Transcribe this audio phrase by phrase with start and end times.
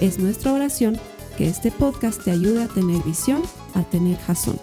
[0.00, 1.00] Es nuestra oración
[1.38, 3.42] que este podcast te ayude a tener visión,
[3.74, 4.60] a tener jazón.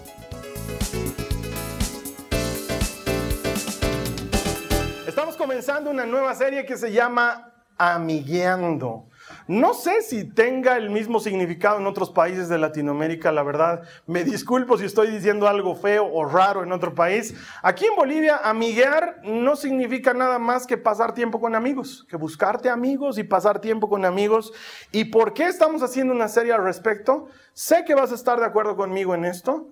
[5.08, 9.08] Estamos comenzando una nueva serie que se llama Amigueando.
[9.48, 13.84] No sé si tenga el mismo significado en otros países de Latinoamérica, la verdad.
[14.08, 17.36] Me disculpo si estoy diciendo algo feo o raro en otro país.
[17.62, 22.70] Aquí en Bolivia, amiguear no significa nada más que pasar tiempo con amigos, que buscarte
[22.70, 24.54] amigos y pasar tiempo con amigos.
[24.92, 27.28] ¿Y por qué estamos haciendo una serie al respecto?
[27.54, 29.68] Sé que vas a estar de acuerdo conmigo en esto.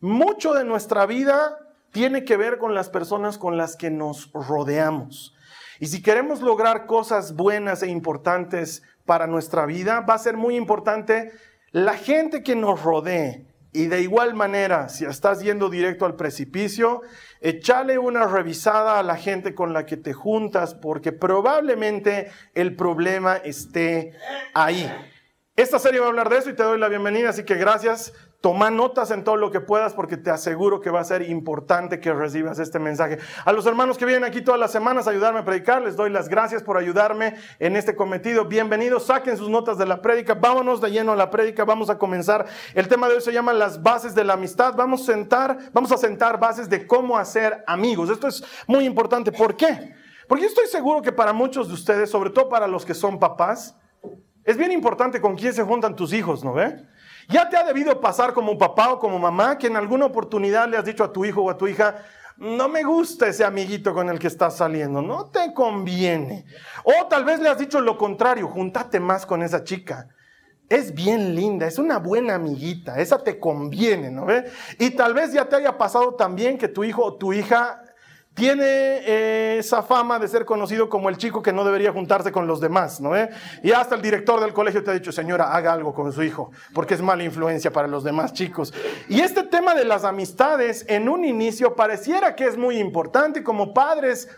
[0.00, 1.58] Mucho de nuestra vida
[1.92, 5.34] tiene que ver con las personas con las que nos rodeamos.
[5.84, 10.56] Y si queremos lograr cosas buenas e importantes para nuestra vida, va a ser muy
[10.56, 11.30] importante
[11.72, 13.44] la gente que nos rodee.
[13.70, 17.02] Y de igual manera, si estás yendo directo al precipicio,
[17.42, 23.36] échale una revisada a la gente con la que te juntas, porque probablemente el problema
[23.36, 24.12] esté
[24.54, 24.90] ahí.
[25.54, 28.14] Esta serie va a hablar de eso y te doy la bienvenida, así que gracias.
[28.44, 31.98] Toma notas en todo lo que puedas porque te aseguro que va a ser importante
[31.98, 33.16] que recibas este mensaje.
[33.42, 36.10] A los hermanos que vienen aquí todas las semanas a ayudarme a predicar, les doy
[36.10, 38.44] las gracias por ayudarme en este cometido.
[38.44, 41.96] Bienvenidos, saquen sus notas de la prédica, vámonos de lleno a la prédica, vamos a
[41.96, 42.44] comenzar.
[42.74, 44.74] El tema de hoy se llama las bases de la amistad.
[44.76, 48.10] Vamos a sentar, vamos a sentar bases de cómo hacer amigos.
[48.10, 49.32] Esto es muy importante.
[49.32, 49.94] ¿Por qué?
[50.28, 53.74] Porque estoy seguro que para muchos de ustedes, sobre todo para los que son papás,
[54.44, 56.92] es bien importante con quién se juntan tus hijos, ¿no ve?
[57.28, 60.76] Ya te ha debido pasar como papá o como mamá que en alguna oportunidad le
[60.76, 62.02] has dicho a tu hijo o a tu hija,
[62.36, 66.44] no me gusta ese amiguito con el que estás saliendo, no te conviene.
[66.82, 70.08] O tal vez le has dicho lo contrario, júntate más con esa chica.
[70.68, 74.50] Es bien linda, es una buena amiguita, esa te conviene, ¿no ve?
[74.78, 77.83] Y tal vez ya te haya pasado también que tu hijo o tu hija
[78.34, 82.48] tiene eh, esa fama de ser conocido como el chico que no debería juntarse con
[82.48, 83.12] los demás, ¿no?
[83.62, 86.50] Y hasta el director del colegio te ha dicho, señora, haga algo con su hijo,
[86.74, 88.74] porque es mala influencia para los demás chicos.
[89.08, 93.72] Y este tema de las amistades, en un inicio pareciera que es muy importante, como
[93.72, 94.28] padres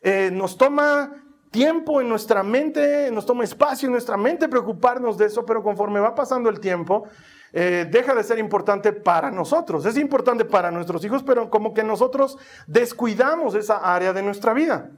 [0.00, 1.12] eh, nos toma
[1.50, 6.00] tiempo en nuestra mente, nos toma espacio en nuestra mente preocuparnos de eso, pero conforme
[6.00, 7.06] va pasando el tiempo,
[7.52, 9.84] eh, deja de ser importante para nosotros.
[9.84, 14.90] Es importante para nuestros hijos, pero como que nosotros descuidamos esa área de nuestra vida.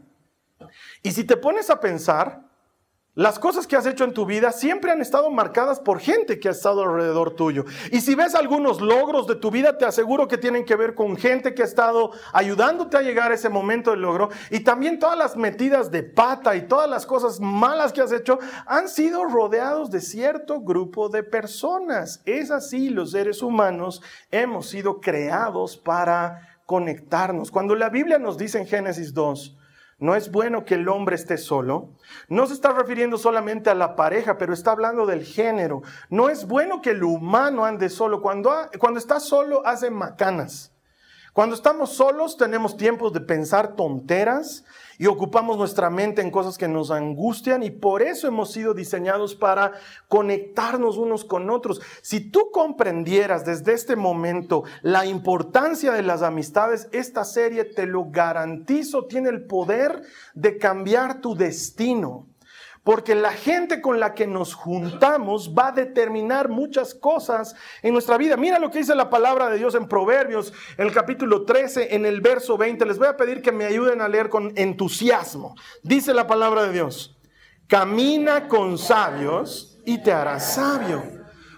[1.03, 2.43] Y si te pones a pensar,
[3.17, 6.49] las cosas que has hecho en tu vida siempre han estado marcadas por gente que
[6.49, 7.65] ha estado alrededor tuyo.
[7.93, 11.17] Y si ves algunos logros de tu vida, te aseguro que tienen que ver con
[11.17, 14.31] gente que ha estado ayudándote a llegar a ese momento de logro.
[14.51, 18.41] Y también todas las metidas de pata y todas las cosas malas que has hecho
[18.67, 22.21] han sido rodeados de cierto grupo de personas.
[22.25, 27.53] Es así, los seres humanos hemos sido creados para conectarnos.
[27.53, 29.57] Cuando la Biblia nos dice en Génesis 2,
[29.99, 31.91] no es bueno que el hombre esté solo.
[32.29, 35.83] No se está refiriendo solamente a la pareja, pero está hablando del género.
[36.11, 38.21] No es bueno que el humano ande solo.
[38.21, 40.73] Cuando, cuando está solo hace macanas.
[41.33, 44.65] Cuando estamos solos tenemos tiempos de pensar tonteras
[44.99, 49.35] y ocupamos nuestra mente en cosas que nos angustian y por eso hemos sido diseñados
[49.35, 49.73] para
[50.09, 51.81] conectarnos unos con otros.
[52.03, 58.07] Si tú comprendieras desde este momento la importancia de las amistades, esta serie, te lo
[58.11, 60.03] garantizo, tiene el poder
[60.35, 62.27] de cambiar tu destino.
[62.85, 68.19] Porque la gente con la que nos juntamos va a determinar muchas cosas en nuestra
[68.19, 68.37] vida.
[68.37, 72.05] Mira lo que dice la palabra de Dios en Proverbios, en el capítulo 13, en
[72.05, 72.85] el verso 20.
[72.85, 75.55] Les voy a pedir que me ayuden a leer con entusiasmo.
[75.83, 77.19] Dice la palabra de Dios,
[77.67, 81.03] camina con sabios y te harás sabio.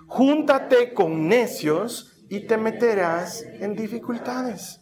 [0.06, 4.80] Júntate con necios y te meterás en dificultades.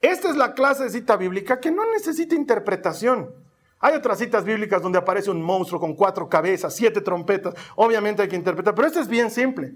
[0.00, 3.41] Esta es la clase de cita bíblica que no necesita interpretación.
[3.82, 7.52] Hay otras citas bíblicas donde aparece un monstruo con cuatro cabezas, siete trompetas.
[7.74, 9.74] Obviamente hay que interpretar, pero este es bien simple.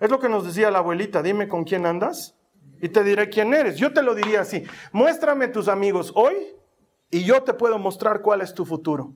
[0.00, 2.36] Es lo que nos decía la abuelita, dime con quién andas
[2.82, 3.76] y te diré quién eres.
[3.76, 6.34] Yo te lo diría así, muéstrame tus amigos hoy
[7.12, 9.14] y yo te puedo mostrar cuál es tu futuro.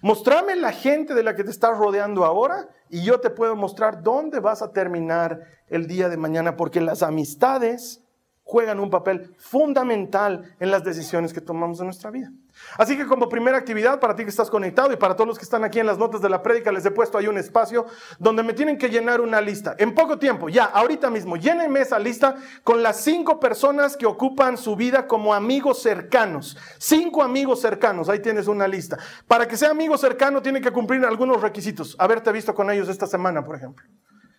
[0.00, 4.00] Mostrame la gente de la que te estás rodeando ahora y yo te puedo mostrar
[4.00, 8.04] dónde vas a terminar el día de mañana, porque las amistades
[8.44, 12.30] juegan un papel fundamental en las decisiones que tomamos en nuestra vida.
[12.78, 15.44] Así que como primera actividad, para ti que estás conectado y para todos los que
[15.44, 17.86] están aquí en las notas de la prédica, les he puesto ahí un espacio
[18.18, 19.74] donde me tienen que llenar una lista.
[19.78, 24.56] En poco tiempo, ya, ahorita mismo, llénenme esa lista con las cinco personas que ocupan
[24.56, 26.56] su vida como amigos cercanos.
[26.78, 28.98] Cinco amigos cercanos, ahí tienes una lista.
[29.26, 31.96] Para que sea amigo cercano, tiene que cumplir algunos requisitos.
[31.98, 33.84] Haberte visto con ellos esta semana, por ejemplo.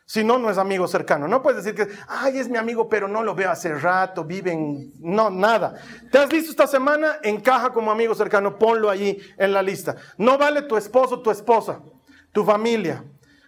[0.08, 1.28] Si no, no es amigo cercano.
[1.28, 4.94] No puedes decir que, ay, es mi amigo, pero no lo veo hace rato, viven.
[5.02, 5.76] No, nada.
[6.10, 7.18] ¿Te has visto esta semana?
[7.24, 9.98] Encaja como amigo cercano, ponlo allí en la lista.
[10.18, 11.82] No vale tu esposo, tu esposa,
[12.32, 13.04] tu familia.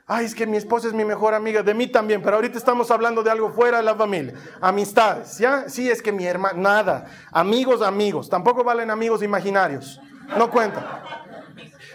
[0.05, 2.91] Ay, es que mi esposa es mi mejor amiga, de mí también, pero ahorita estamos
[2.91, 4.33] hablando de algo fuera de la familia.
[4.59, 5.69] Amistades, ¿ya?
[5.69, 7.05] Sí, es que mi hermana, nada.
[7.31, 8.27] Amigos, amigos.
[8.27, 10.01] Tampoco valen amigos imaginarios.
[10.37, 11.28] No cuenta.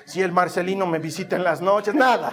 [0.04, 2.32] Si el Marcelino me visita en las noches, nada.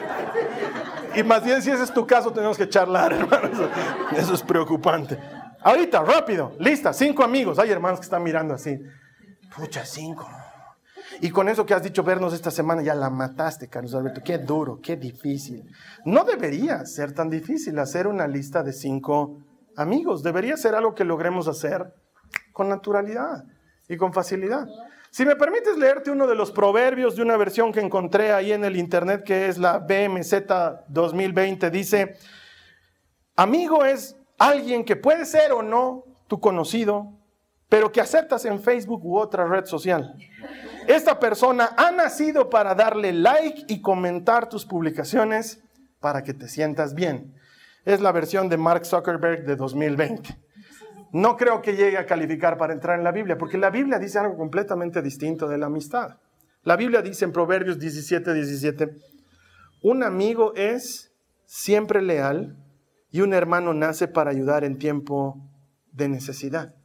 [1.15, 3.69] Y más bien, si ese es tu caso, tenemos que charlar, hermanos.
[4.15, 5.17] Eso es preocupante.
[5.61, 7.59] Ahorita, rápido, lista, cinco amigos.
[7.59, 8.79] Hay hermanos que están mirando así.
[9.55, 10.27] Pucha, cinco.
[11.19, 14.21] Y con eso que has dicho vernos esta semana, ya la mataste, Carlos Alberto.
[14.23, 15.69] Qué duro, qué difícil.
[16.05, 19.43] No debería ser tan difícil hacer una lista de cinco
[19.75, 20.23] amigos.
[20.23, 21.93] Debería ser algo que logremos hacer
[22.53, 23.43] con naturalidad
[23.87, 24.67] y con facilidad.
[25.11, 28.63] Si me permites leerte uno de los proverbios de una versión que encontré ahí en
[28.63, 30.33] el internet, que es la BMZ
[30.87, 32.15] 2020, dice,
[33.35, 37.11] amigo es alguien que puede ser o no tu conocido,
[37.67, 40.15] pero que aceptas en Facebook u otra red social.
[40.87, 45.61] Esta persona ha nacido para darle like y comentar tus publicaciones
[45.99, 47.35] para que te sientas bien.
[47.83, 50.39] Es la versión de Mark Zuckerberg de 2020
[51.11, 54.19] no creo que llegue a calificar para entrar en la Biblia, porque la Biblia dice
[54.19, 56.17] algo completamente distinto de la amistad.
[56.63, 58.95] La Biblia dice en Proverbios 17, 17,
[59.83, 61.11] un amigo es
[61.45, 62.55] siempre leal
[63.09, 65.37] y un hermano nace para ayudar en tiempo
[65.91, 66.75] de necesidad.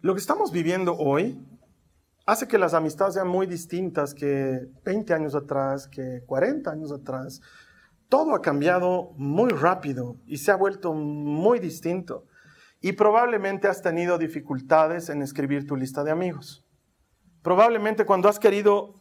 [0.00, 1.40] Lo que estamos viviendo hoy
[2.26, 7.40] hace que las amistades sean muy distintas que 20 años atrás, que 40 años atrás,
[8.08, 12.24] todo ha cambiado muy rápido y se ha vuelto muy distinto.
[12.80, 16.64] Y probablemente has tenido dificultades en escribir tu lista de amigos.
[17.42, 18.94] Probablemente cuando has querido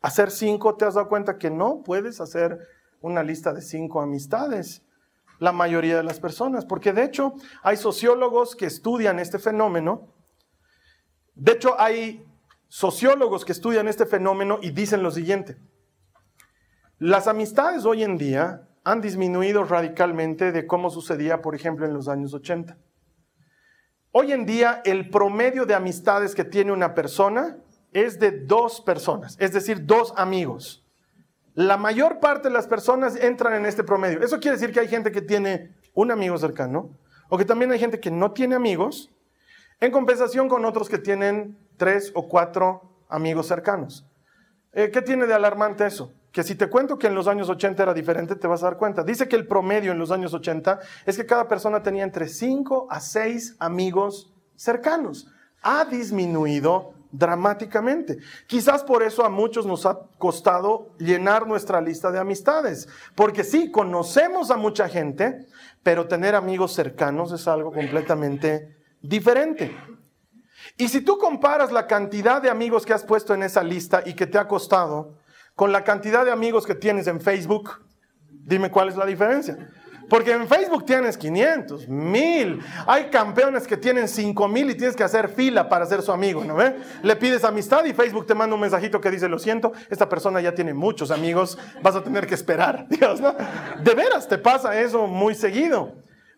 [0.00, 2.58] hacer cinco, te has dado cuenta que no puedes hacer
[3.00, 4.82] una lista de cinco amistades.
[5.40, 10.14] La mayoría de las personas, porque de hecho hay sociólogos que estudian este fenómeno.
[11.34, 12.24] De hecho hay
[12.68, 15.58] sociólogos que estudian este fenómeno y dicen lo siguiente.
[17.04, 22.08] Las amistades hoy en día han disminuido radicalmente de cómo sucedía, por ejemplo, en los
[22.08, 22.78] años 80.
[24.10, 27.58] Hoy en día el promedio de amistades que tiene una persona
[27.92, 30.82] es de dos personas, es decir, dos amigos.
[31.52, 34.22] La mayor parte de las personas entran en este promedio.
[34.22, 36.96] Eso quiere decir que hay gente que tiene un amigo cercano
[37.28, 39.14] o que también hay gente que no tiene amigos
[39.78, 44.06] en compensación con otros que tienen tres o cuatro amigos cercanos.
[44.72, 46.14] Eh, ¿Qué tiene de alarmante eso?
[46.34, 48.76] Que si te cuento que en los años 80 era diferente, te vas a dar
[48.76, 49.04] cuenta.
[49.04, 52.88] Dice que el promedio en los años 80 es que cada persona tenía entre 5
[52.90, 55.28] a 6 amigos cercanos.
[55.62, 58.18] Ha disminuido dramáticamente.
[58.48, 63.70] Quizás por eso a muchos nos ha costado llenar nuestra lista de amistades, porque sí,
[63.70, 65.46] conocemos a mucha gente,
[65.84, 69.72] pero tener amigos cercanos es algo completamente diferente.
[70.76, 74.14] Y si tú comparas la cantidad de amigos que has puesto en esa lista y
[74.14, 75.22] que te ha costado,
[75.54, 77.84] con la cantidad de amigos que tienes en Facebook,
[78.28, 79.56] dime cuál es la diferencia.
[80.08, 82.60] Porque en Facebook tienes 500, 1000.
[82.86, 86.56] Hay campeones que tienen 5000 y tienes que hacer fila para ser su amigo, ¿no
[86.56, 86.76] ve?
[87.02, 90.40] Le pides amistad y Facebook te manda un mensajito que dice, lo siento, esta persona
[90.40, 92.86] ya tiene muchos amigos, vas a tener que esperar.
[92.88, 95.94] De veras te pasa eso muy seguido.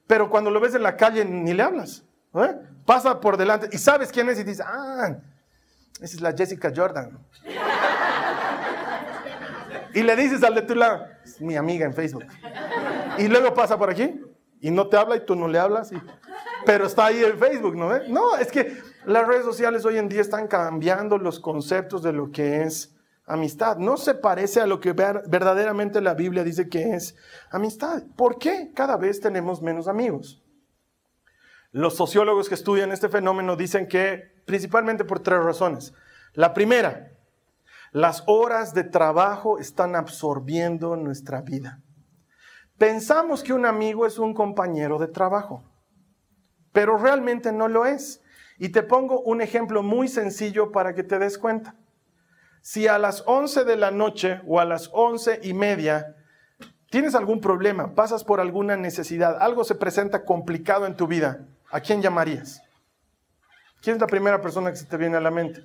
[0.07, 2.05] Pero cuando lo ves en la calle ni le hablas.
[2.33, 2.49] ¿no
[2.85, 5.17] Pasa por delante y sabes quién es y dices, ah,
[6.01, 7.19] esa es la Jessica Jordan.
[9.97, 12.27] Y le dices al de tu lado, es mi amiga en Facebook.
[13.17, 14.21] Y luego pasa por aquí
[14.61, 15.91] y no te habla y tú no le hablas,
[16.67, 17.99] pero está ahí en Facebook, ¿no?
[18.07, 18.77] No, es que
[19.07, 23.79] las redes sociales hoy en día están cambiando los conceptos de lo que es amistad.
[23.79, 27.17] No se parece a lo que verdaderamente la Biblia dice que es
[27.51, 28.03] amistad.
[28.17, 30.43] ¿Por qué cada vez tenemos menos amigos?
[31.73, 35.95] Los sociólogos que estudian este fenómeno dicen que principalmente por tres razones.
[36.35, 37.16] La primera,
[37.93, 41.81] las horas de trabajo están absorbiendo nuestra vida.
[42.79, 45.65] Pensamos que un amigo es un compañero de trabajo,
[46.73, 48.23] pero realmente no lo es.
[48.59, 51.75] Y te pongo un ejemplo muy sencillo para que te des cuenta.
[52.63, 56.17] Si a las 11 de la noche o a las once y media
[56.91, 61.81] tienes algún problema, pasas por alguna necesidad, algo se presenta complicado en tu vida, ¿a
[61.81, 62.63] quién llamarías?
[63.83, 65.65] ¿Quién es la primera persona que se te viene a la mente?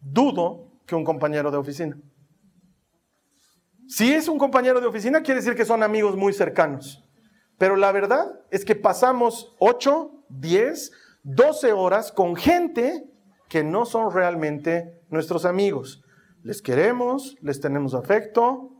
[0.00, 1.96] Dudo que un compañero de oficina.
[3.86, 7.04] Si es un compañero de oficina, quiere decir que son amigos muy cercanos.
[7.58, 10.90] Pero la verdad es que pasamos 8, 10,
[11.22, 13.08] 12 horas con gente
[13.48, 16.02] que no son realmente nuestros amigos.
[16.42, 18.72] Les queremos, les tenemos afecto,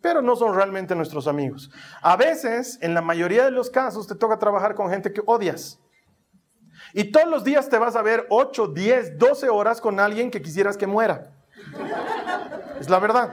[0.00, 1.70] pero no son realmente nuestros amigos.
[2.00, 5.78] A veces, en la mayoría de los casos, te toca trabajar con gente que odias.
[6.92, 10.42] Y todos los días te vas a ver 8, 10, 12 horas con alguien que
[10.42, 11.31] quisieras que muera.
[12.80, 13.32] Es la verdad.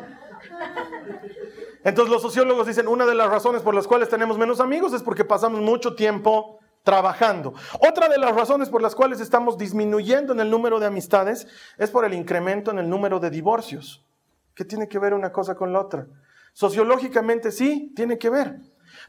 [1.84, 5.02] Entonces los sociólogos dicen, una de las razones por las cuales tenemos menos amigos es
[5.02, 7.54] porque pasamos mucho tiempo trabajando.
[7.80, 11.90] Otra de las razones por las cuales estamos disminuyendo en el número de amistades es
[11.90, 14.06] por el incremento en el número de divorcios.
[14.54, 16.08] ¿Qué tiene que ver una cosa con la otra?
[16.54, 18.60] Sociológicamente sí, tiene que ver.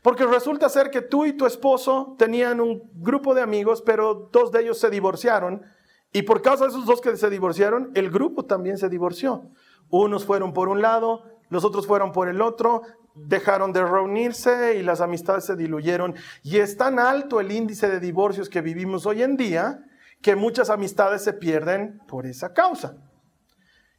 [0.02, 4.52] Porque resulta ser que tú y tu esposo tenían un grupo de amigos, pero dos
[4.52, 5.64] de ellos se divorciaron.
[6.12, 9.48] Y por causa de esos dos que se divorciaron, el grupo también se divorció.
[9.90, 12.82] Unos fueron por un lado, los otros fueron por el otro,
[13.14, 16.14] dejaron de reunirse y las amistades se diluyeron.
[16.42, 19.84] Y es tan alto el índice de divorcios que vivimos hoy en día
[20.22, 22.96] que muchas amistades se pierden por esa causa.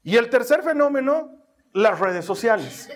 [0.03, 1.31] Y el tercer fenómeno,
[1.73, 2.89] las redes sociales.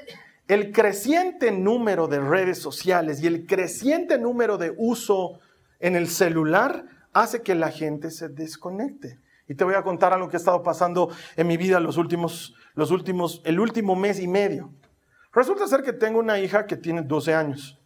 [0.47, 5.39] El creciente número de redes sociales y el creciente número de uso
[5.79, 9.19] en el celular hace que la gente se desconecte.
[9.47, 12.55] Y te voy a contar algo que ha estado pasando en mi vida los últimos,
[12.73, 14.73] los últimos, el último mes y medio.
[15.33, 17.79] Resulta ser que tengo una hija que tiene 12 años.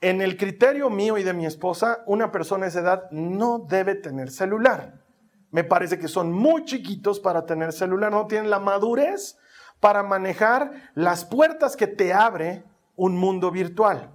[0.00, 3.94] En el criterio mío y de mi esposa, una persona de esa edad no debe
[3.94, 5.04] tener celular.
[5.50, 9.36] Me parece que son muy chiquitos para tener celular, no tienen la madurez
[9.78, 14.10] para manejar las puertas que te abre un mundo virtual.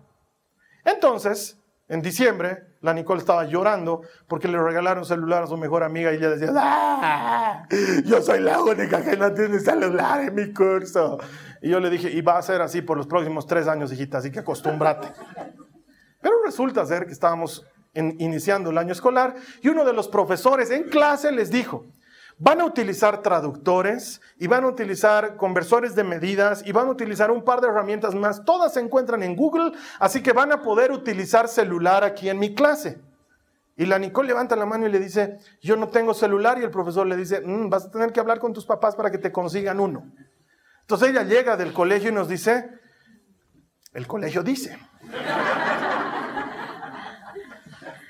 [0.86, 6.12] Entonces, en diciembre, la Nicole estaba llorando porque le regalaron celular a su mejor amiga
[6.12, 7.68] y ella decía, ¡Ah!
[8.06, 11.20] yo soy la única que no tiene celular en mi curso.
[11.62, 14.18] Y yo le dije, y va a ser así por los próximos tres años, hijita,
[14.18, 15.14] así que acostúmbrate.
[16.22, 20.84] Pero resulta ser que estábamos iniciando el año escolar y uno de los profesores en
[20.84, 21.86] clase les dijo,
[22.44, 27.30] Van a utilizar traductores y van a utilizar conversores de medidas y van a utilizar
[27.30, 28.44] un par de herramientas más.
[28.44, 32.56] Todas se encuentran en Google, así que van a poder utilizar celular aquí en mi
[32.56, 33.00] clase.
[33.78, 36.72] Y la Nicole levanta la mano y le dice, yo no tengo celular y el
[36.72, 39.32] profesor le dice, mm, vas a tener que hablar con tus papás para que te
[39.32, 40.12] consigan uno.
[40.80, 42.72] Entonces ella llega del colegio y nos dice,
[43.94, 44.80] el colegio dice.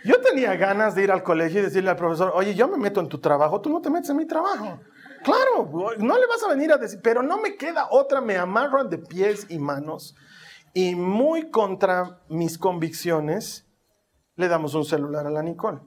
[0.04, 3.00] Yo tenía ganas de ir al colegio y decirle al profesor, oye, yo me meto
[3.00, 4.80] en tu trabajo, tú no te metes en mi trabajo.
[5.24, 8.90] Claro, no le vas a venir a decir, pero no me queda otra, me amarran
[8.90, 10.16] de pies y manos
[10.74, 13.68] y muy contra mis convicciones,
[14.36, 15.80] le damos un celular a la Nicole.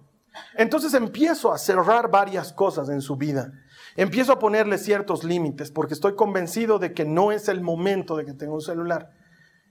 [0.57, 3.53] Entonces empiezo a cerrar varias cosas en su vida.
[3.97, 8.25] Empiezo a ponerle ciertos límites porque estoy convencido de que no es el momento de
[8.25, 9.11] que tenga un celular.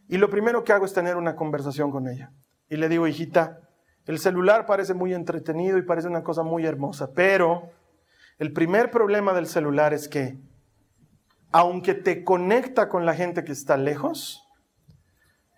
[0.07, 2.31] Y lo primero que hago es tener una conversación con ella.
[2.69, 3.62] Y le digo, hijita,
[4.05, 7.71] el celular parece muy entretenido y parece una cosa muy hermosa, pero
[8.39, 10.37] el primer problema del celular es que,
[11.51, 14.43] aunque te conecta con la gente que está lejos,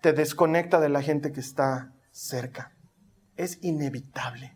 [0.01, 2.73] te desconecta de la gente que está cerca.
[3.37, 4.55] Es inevitable.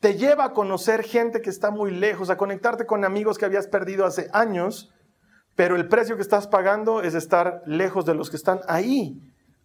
[0.00, 3.66] Te lleva a conocer gente que está muy lejos, a conectarte con amigos que habías
[3.66, 4.92] perdido hace años,
[5.54, 9.20] pero el precio que estás pagando es estar lejos de los que están ahí,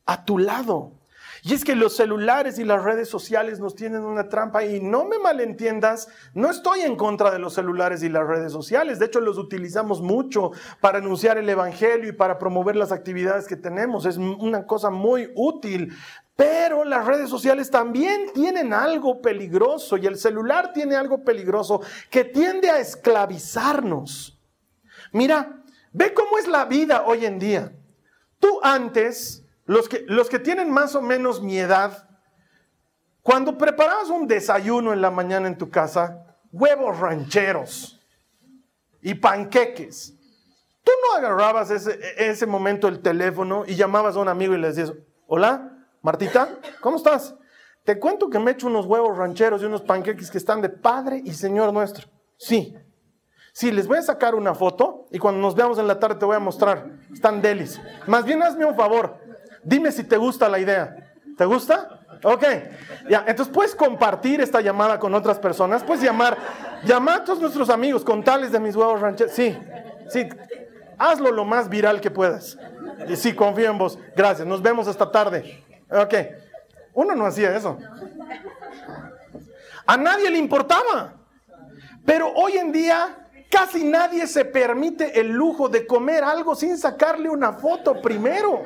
[0.05, 0.99] a tu lado.
[1.47, 5.05] Y es que los celulares y las redes sociales nos tienen una trampa y no
[5.05, 9.21] me malentiendas, no estoy en contra de los celulares y las redes sociales, de hecho
[9.21, 10.51] los utilizamos mucho
[10.81, 15.31] para anunciar el Evangelio y para promover las actividades que tenemos, es una cosa muy
[15.35, 15.93] útil,
[16.35, 22.25] pero las redes sociales también tienen algo peligroso y el celular tiene algo peligroso que
[22.25, 24.37] tiende a esclavizarnos.
[25.13, 25.63] Mira,
[25.93, 27.71] ve cómo es la vida hoy en día.
[28.37, 32.09] Tú antes los que, los que tienen más o menos mi edad,
[33.21, 37.99] cuando preparabas un desayuno en la mañana en tu casa, huevos rancheros
[39.01, 40.15] y panqueques,
[40.83, 44.69] tú no agarrabas ese, ese momento el teléfono y llamabas a un amigo y le
[44.69, 44.93] decías,
[45.27, 46.47] hola, Martita,
[46.79, 47.35] ¿cómo estás?
[47.83, 51.21] Te cuento que me he unos huevos rancheros y unos panqueques que están de Padre
[51.23, 52.07] y Señor nuestro.
[52.37, 52.75] Sí.
[53.51, 56.25] Sí, les voy a sacar una foto y cuando nos veamos en la tarde te
[56.25, 56.91] voy a mostrar.
[57.11, 57.81] Están delis.
[58.05, 59.26] Más bien hazme un favor.
[59.67, 60.95] Dime si te gusta la idea.
[61.37, 61.99] ¿Te gusta?
[62.23, 62.43] Ok.
[63.09, 65.83] Ya, entonces puedes compartir esta llamada con otras personas.
[65.83, 66.37] Puedes llamar,
[66.85, 69.33] llamar a todos nuestros amigos, con tales de mis huevos rancheros.
[69.33, 69.57] Sí,
[70.07, 70.29] sí.
[70.97, 72.57] Hazlo lo más viral que puedas.
[73.09, 73.99] Y sí, confío en vos.
[74.15, 74.47] Gracias.
[74.47, 75.65] Nos vemos esta tarde.
[75.91, 76.13] Ok.
[76.93, 77.77] Uno no hacía eso.
[79.85, 81.13] A nadie le importaba.
[82.05, 87.27] Pero hoy en día casi nadie se permite el lujo de comer algo sin sacarle
[87.27, 88.63] una foto primero.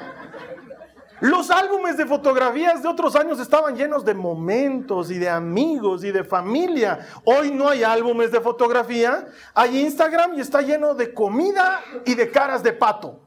[1.21, 6.11] Los álbumes de fotografías de otros años estaban llenos de momentos y de amigos y
[6.11, 7.07] de familia.
[7.23, 12.31] Hoy no hay álbumes de fotografía, hay Instagram y está lleno de comida y de
[12.31, 13.19] caras de pato.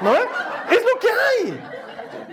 [0.00, 0.14] ¿No?
[0.14, 1.60] Es lo que hay.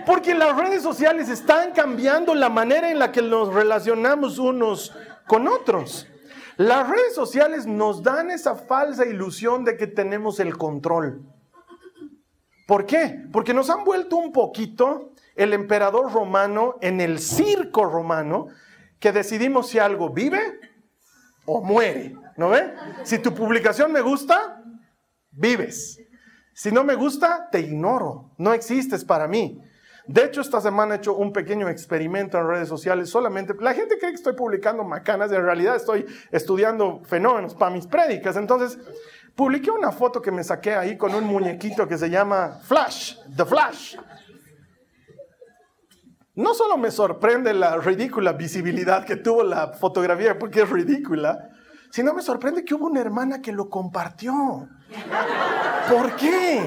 [0.06, 4.94] Porque las redes sociales están cambiando la manera en la que nos relacionamos unos
[5.26, 6.06] con otros.
[6.58, 11.22] Las redes sociales nos dan esa falsa ilusión de que tenemos el control.
[12.66, 13.24] ¿Por qué?
[13.32, 18.48] Porque nos han vuelto un poquito el emperador romano en el circo romano,
[18.98, 20.40] que decidimos si algo vive
[21.44, 22.74] o muere, ¿no ve?
[23.04, 24.62] Si tu publicación me gusta,
[25.30, 26.00] vives.
[26.54, 29.62] Si no me gusta, te ignoro, no existes para mí.
[30.06, 33.54] De hecho, esta semana he hecho un pequeño experimento en redes sociales solamente.
[33.60, 38.36] La gente cree que estoy publicando macanas, en realidad estoy estudiando fenómenos para mis prédicas.
[38.36, 38.78] Entonces,
[39.36, 43.44] publiqué una foto que me saqué ahí con un muñequito que se llama Flash, The
[43.44, 43.96] Flash.
[46.34, 51.50] No solo me sorprende la ridícula visibilidad que tuvo la fotografía, porque es ridícula,
[51.90, 54.68] sino me sorprende que hubo una hermana que lo compartió.
[55.88, 56.62] ¿Por qué?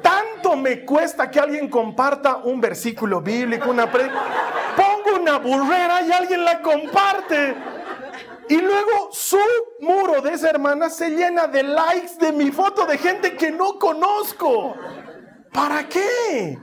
[0.00, 4.10] Tanto me cuesta que alguien comparta un versículo bíblico, una pre...
[4.76, 7.73] Pongo una burrera y alguien la comparte.
[8.48, 9.38] Y luego su
[9.80, 13.78] muro de esa hermana se llena de likes de mi foto de gente que no
[13.78, 14.74] conozco.
[15.52, 16.58] ¿Para qué?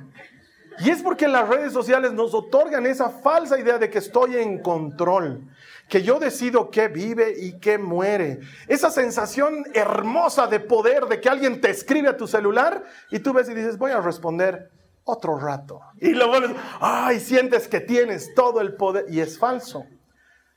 [0.80, 4.62] Y es porque las redes sociales nos otorgan esa falsa idea de que estoy en
[4.62, 5.48] control,
[5.88, 8.40] que yo decido qué vive y qué muere.
[8.68, 13.34] Esa sensación hermosa de poder, de que alguien te escribe a tu celular y tú
[13.34, 14.72] ves y dices, voy a responder
[15.04, 15.82] otro rato.
[16.00, 19.86] Y lo vuelves, ay, sientes que tienes todo el poder y es falso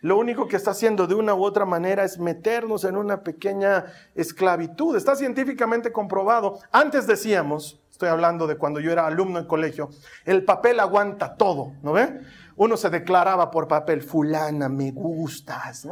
[0.05, 3.87] lo único que está haciendo de una u otra manera es meternos en una pequeña
[4.15, 4.95] esclavitud.
[4.99, 6.59] Está científicamente comprobado.
[6.73, 9.89] Antes decíamos, estoy hablando de cuando yo era alumno en colegio,
[10.27, 12.21] el papel aguanta todo, ¿no ve?
[12.57, 15.89] Uno se declaraba por papel, fulana, me gustas.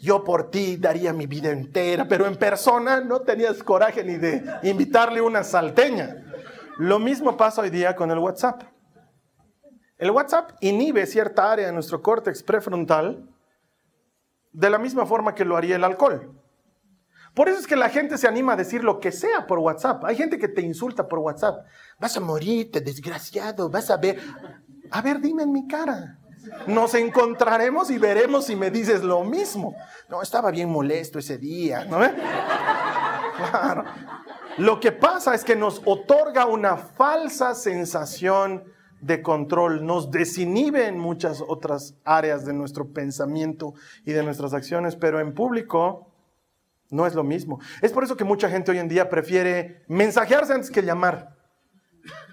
[0.00, 4.44] Yo por ti daría mi vida entera, pero en persona no tenías coraje ni de
[4.62, 6.22] invitarle una salteña.
[6.78, 8.75] Lo mismo pasa hoy día con el WhatsApp.
[9.98, 13.28] El WhatsApp inhibe cierta área de nuestro córtex prefrontal
[14.52, 16.32] de la misma forma que lo haría el alcohol.
[17.34, 20.04] Por eso es que la gente se anima a decir lo que sea por WhatsApp.
[20.04, 21.66] Hay gente que te insulta por WhatsApp.
[21.98, 24.18] Vas a morirte, desgraciado, vas a ver.
[24.90, 26.18] A ver, dime en mi cara.
[26.66, 29.74] Nos encontraremos y veremos si me dices lo mismo.
[30.08, 31.98] No, estaba bien molesto ese día, ¿no?
[33.50, 33.84] Claro.
[34.56, 38.64] Lo que pasa es que nos otorga una falsa sensación
[39.00, 44.96] de control, nos desinhibe en muchas otras áreas de nuestro pensamiento y de nuestras acciones,
[44.96, 46.10] pero en público
[46.90, 47.60] no es lo mismo.
[47.82, 51.35] Es por eso que mucha gente hoy en día prefiere mensajearse antes que llamar.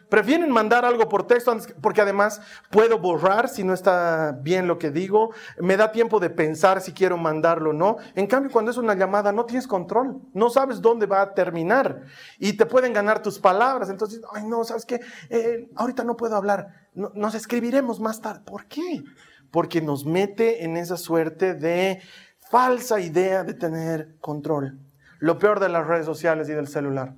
[0.09, 4.91] Prefieren mandar algo por texto porque además puedo borrar si no está bien lo que
[4.91, 5.31] digo.
[5.59, 7.97] Me da tiempo de pensar si quiero mandarlo o no.
[8.15, 10.21] En cambio, cuando es una llamada no tienes control.
[10.33, 12.03] No sabes dónde va a terminar.
[12.37, 13.89] Y te pueden ganar tus palabras.
[13.89, 14.99] Entonces, ay no, ¿sabes qué?
[15.29, 16.89] Eh, ahorita no puedo hablar.
[16.93, 18.41] nos escribiremos más tarde.
[18.45, 19.03] ¿Por qué?
[19.51, 22.01] Porque nos mete en esa suerte de
[22.51, 24.79] falsa idea de tener control.
[25.19, 27.15] Lo peor de las redes sociales y del celular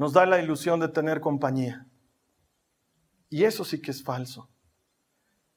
[0.00, 1.86] nos da la ilusión de tener compañía.
[3.28, 4.48] Y eso sí que es falso.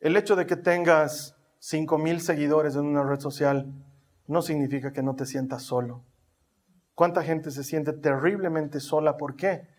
[0.02, 3.74] El hecho de que tengas 5 mil seguidores en una red social
[4.28, 6.04] no significa que no te sientas solo.
[6.94, 9.16] ¿Cuánta gente se siente terriblemente sola?
[9.16, 9.70] ¿Por qué?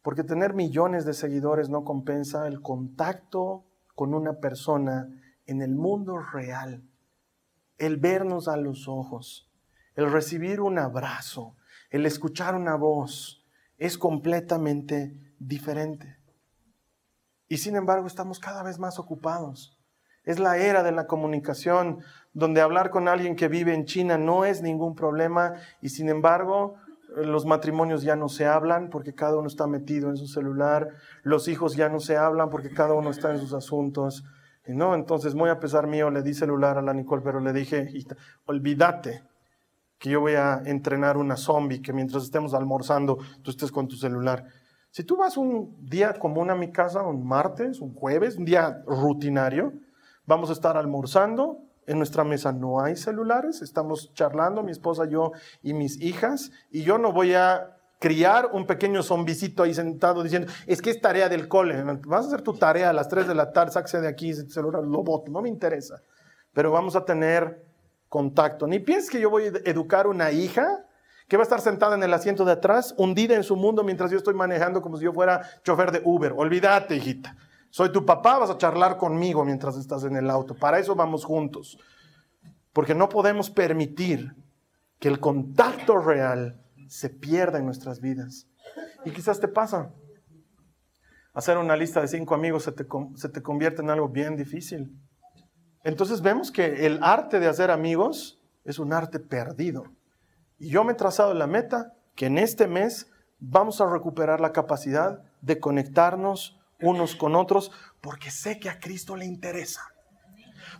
[0.00, 5.10] Porque tener millones de seguidores no compensa el contacto con una persona
[5.44, 6.82] en el mundo real,
[7.76, 9.52] el vernos a los ojos,
[9.96, 11.56] el recibir un abrazo,
[11.90, 13.37] el escuchar una voz,
[13.78, 16.18] es completamente diferente.
[17.48, 19.78] Y sin embargo estamos cada vez más ocupados.
[20.24, 22.00] Es la era de la comunicación
[22.34, 26.74] donde hablar con alguien que vive en China no es ningún problema y sin embargo
[27.16, 30.88] los matrimonios ya no se hablan porque cada uno está metido en su celular,
[31.22, 34.24] los hijos ya no se hablan porque cada uno está en sus asuntos.
[34.66, 37.88] no, entonces muy a pesar mío le di celular a la Nicole, pero le dije,
[38.44, 39.22] olvídate,
[39.98, 43.96] que yo voy a entrenar una zombie, que mientras estemos almorzando tú estés con tu
[43.96, 44.44] celular.
[44.90, 48.82] Si tú vas un día común a mi casa, un martes, un jueves, un día
[48.86, 49.72] rutinario,
[50.24, 55.32] vamos a estar almorzando, en nuestra mesa no hay celulares, estamos charlando, mi esposa, yo
[55.62, 60.52] y mis hijas, y yo no voy a criar un pequeño zombicito ahí sentado diciendo,
[60.66, 63.34] es que es tarea del cole, vas a hacer tu tarea a las 3 de
[63.34, 66.02] la tarde, sáquese de aquí, celular, lo voto, no me interesa.
[66.52, 67.67] Pero vamos a tener
[68.08, 68.66] contacto.
[68.66, 70.84] Ni pienses que yo voy a educar una hija
[71.28, 74.10] que va a estar sentada en el asiento de atrás, hundida en su mundo mientras
[74.10, 76.32] yo estoy manejando como si yo fuera chofer de Uber.
[76.36, 77.36] Olvídate, hijita.
[77.70, 80.54] Soy tu papá, vas a charlar conmigo mientras estás en el auto.
[80.54, 81.78] Para eso vamos juntos.
[82.72, 84.34] Porque no podemos permitir
[84.98, 88.46] que el contacto real se pierda en nuestras vidas.
[89.04, 89.92] Y quizás te pasa.
[91.34, 94.98] Hacer una lista de cinco amigos se te, se te convierte en algo bien difícil.
[95.84, 99.84] Entonces vemos que el arte de hacer amigos es un arte perdido.
[100.58, 104.52] Y yo me he trazado la meta que en este mes vamos a recuperar la
[104.52, 109.82] capacidad de conectarnos unos con otros porque sé que a Cristo le interesa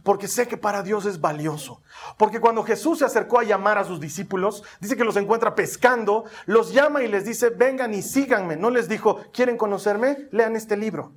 [0.03, 1.83] porque sé que para Dios es valioso.
[2.17, 6.25] Porque cuando Jesús se acercó a llamar a sus discípulos, dice que los encuentra pescando,
[6.47, 8.57] los llama y les dice, vengan y síganme.
[8.57, 10.29] No les dijo, ¿quieren conocerme?
[10.31, 11.13] Lean este libro.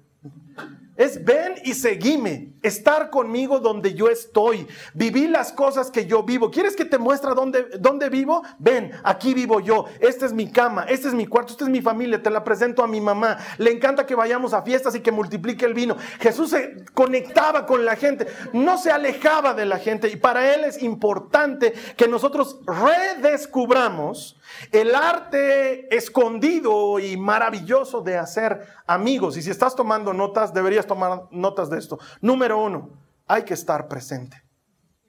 [1.01, 6.51] Es ven y seguime, estar conmigo donde yo estoy, vivir las cosas que yo vivo.
[6.51, 8.43] ¿Quieres que te muestre dónde, dónde vivo?
[8.59, 9.85] Ven, aquí vivo yo.
[9.99, 12.21] Esta es mi cama, este es mi cuarto, esta es mi familia.
[12.21, 13.39] Te la presento a mi mamá.
[13.57, 15.97] Le encanta que vayamos a fiestas y que multiplique el vino.
[16.19, 20.07] Jesús se conectaba con la gente, no se alejaba de la gente.
[20.07, 24.39] Y para él es importante que nosotros redescubramos
[24.71, 29.37] el arte escondido y maravilloso de hacer amigos.
[29.37, 31.99] Y si estás tomando notas, deberías tomar notas de esto.
[32.21, 32.89] Número uno,
[33.27, 34.43] hay que estar presente.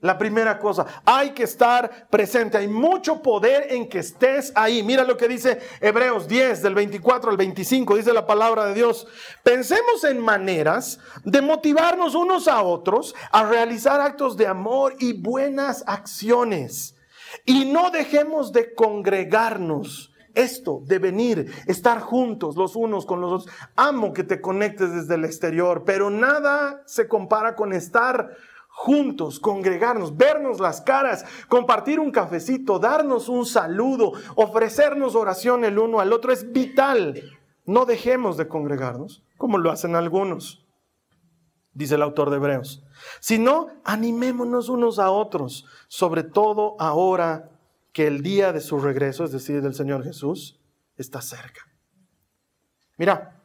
[0.02, 2.58] La primera cosa, hay que estar presente.
[2.58, 4.82] Hay mucho poder en que estés ahí.
[4.82, 9.06] Mira lo que dice Hebreos 10, del 24 al 25, dice la palabra de Dios.
[9.44, 15.84] Pensemos en maneras de motivarnos unos a otros a realizar actos de amor y buenas
[15.86, 16.91] acciones
[17.44, 20.10] y no dejemos de congregarnos.
[20.34, 23.54] Esto de venir, estar juntos los unos con los otros.
[23.76, 28.30] Amo que te conectes desde el exterior, pero nada se compara con estar
[28.68, 36.00] juntos, congregarnos, vernos las caras, compartir un cafecito, darnos un saludo, ofrecernos oración el uno
[36.00, 36.32] al otro.
[36.32, 37.22] Es vital.
[37.66, 40.66] No dejemos de congregarnos, como lo hacen algunos,
[41.74, 42.82] dice el autor de Hebreos.
[43.20, 47.50] Si no, animémonos unos a otros, sobre todo ahora
[47.92, 50.60] que el día de su regreso, es decir, del Señor Jesús,
[50.96, 51.60] está cerca.
[52.96, 53.40] Mira,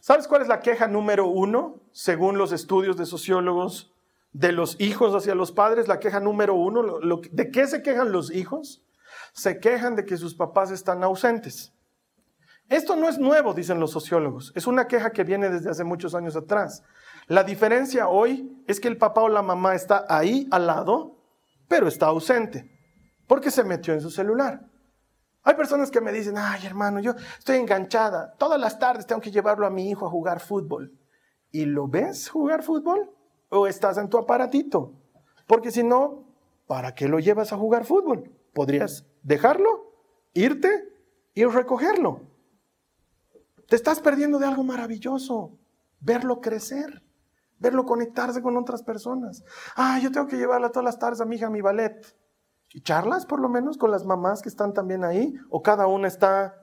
[0.00, 3.92] ¿sabes cuál es la queja número uno, según los estudios de sociólogos,
[4.32, 5.88] de los hijos hacia los padres?
[5.88, 6.98] La queja número uno,
[7.30, 8.82] ¿de qué se quejan los hijos?
[9.32, 11.72] Se quejan de que sus papás están ausentes.
[12.68, 16.14] Esto no es nuevo, dicen los sociólogos, es una queja que viene desde hace muchos
[16.14, 16.82] años atrás.
[17.28, 21.18] La diferencia hoy es que el papá o la mamá está ahí al lado,
[21.68, 22.70] pero está ausente,
[23.26, 24.68] porque se metió en su celular.
[25.44, 29.30] Hay personas que me dicen, ay hermano, yo estoy enganchada, todas las tardes tengo que
[29.30, 30.98] llevarlo a mi hijo a jugar fútbol.
[31.50, 33.10] ¿Y lo ves jugar fútbol?
[33.50, 34.94] ¿O estás en tu aparatito?
[35.46, 36.24] Porque si no,
[36.66, 38.30] ¿para qué lo llevas a jugar fútbol?
[38.54, 39.92] Podrías dejarlo,
[40.32, 40.70] irte
[41.34, 42.22] y recogerlo.
[43.68, 45.58] Te estás perdiendo de algo maravilloso,
[46.00, 47.02] verlo crecer
[47.62, 49.42] verlo conectarse con otras personas.
[49.76, 52.04] Ah, yo tengo que llevarla todas las tardes a mi hija a mi ballet.
[52.74, 55.34] ¿Y charlas por lo menos con las mamás que están también ahí?
[55.48, 56.60] ¿O cada una está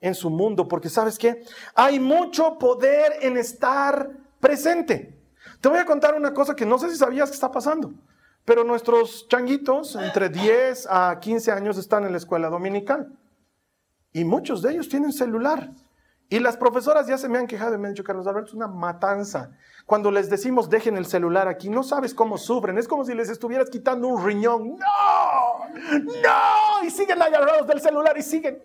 [0.00, 0.66] en su mundo?
[0.66, 1.44] Porque sabes qué?
[1.74, 5.22] Hay mucho poder en estar presente.
[5.60, 7.92] Te voy a contar una cosa que no sé si sabías que está pasando,
[8.44, 13.16] pero nuestros changuitos entre 10 a 15 años están en la escuela dominical.
[14.12, 15.70] Y muchos de ellos tienen celular.
[16.32, 18.54] Y las profesoras ya se me han quejado y me han dicho, Carlos Alberto, es
[18.54, 19.50] una matanza.
[19.84, 22.78] Cuando les decimos dejen el celular aquí, no sabes cómo sufren.
[22.78, 24.78] Es como si les estuvieras quitando un riñón.
[24.78, 26.00] ¡No!
[26.00, 26.86] ¡No!
[26.86, 28.62] Y siguen agarrados del celular y siguen.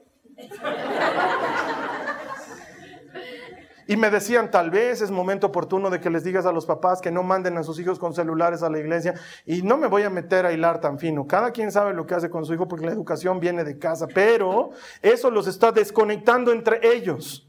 [3.85, 7.01] Y me decían, tal vez es momento oportuno de que les digas a los papás
[7.01, 9.13] que no manden a sus hijos con celulares a la iglesia.
[9.45, 11.27] Y no me voy a meter a hilar tan fino.
[11.27, 14.07] Cada quien sabe lo que hace con su hijo porque la educación viene de casa.
[14.07, 14.69] Pero
[15.01, 17.46] eso los está desconectando entre ellos.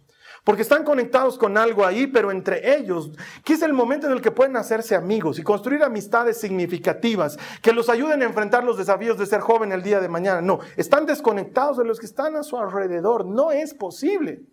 [0.48, 3.12] Porque están conectados con algo ahí, pero entre ellos,
[3.44, 7.74] que es el momento en el que pueden hacerse amigos y construir amistades significativas que
[7.74, 10.40] los ayuden a enfrentar los desafíos de ser joven el día de mañana.
[10.40, 13.26] No, están desconectados de los que están a su alrededor.
[13.26, 14.46] No es posible.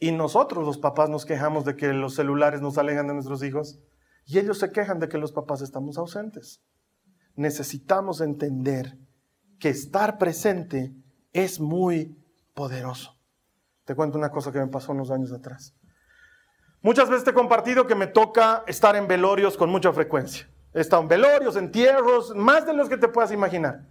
[0.00, 3.78] Y nosotros los papás nos quejamos de que los celulares nos alejan de nuestros hijos
[4.26, 6.64] y ellos se quejan de que los papás estamos ausentes.
[7.36, 8.98] Necesitamos entender
[9.60, 10.96] que estar presente
[11.32, 12.18] es muy
[12.54, 13.17] poderoso.
[13.88, 15.74] Te cuento una cosa que me pasó unos años atrás.
[16.82, 20.46] Muchas veces te he compartido que me toca estar en velorios con mucha frecuencia.
[20.74, 23.86] He estado en velorios, entierros, más de los que te puedas imaginar.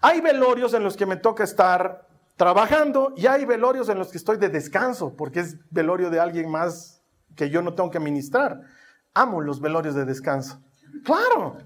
[0.00, 4.18] Hay velorios en los que me toca estar trabajando y hay velorios en los que
[4.18, 7.00] estoy de descanso, porque es velorio de alguien más
[7.36, 8.62] que yo no tengo que ministrar.
[9.14, 10.60] Amo los velorios de descanso.
[11.04, 11.58] Claro.